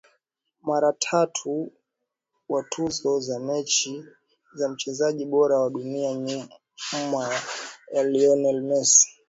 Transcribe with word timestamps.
Mara 0.61 0.93
tatu 0.93 1.71
wa 2.49 2.63
tuzo 2.63 3.19
za 4.53 4.69
mchezaji 4.69 5.25
bora 5.25 5.59
wa 5.59 5.69
dunia 5.69 6.13
nyuma 6.13 7.33
ya 7.93 8.03
Lionel 8.03 8.61
Messi 8.61 9.09